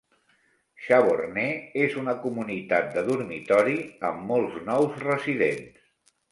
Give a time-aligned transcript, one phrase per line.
[0.85, 1.51] Chavornay
[1.83, 3.79] és una comunitat de dormitori
[4.13, 5.81] amb molts nous residents.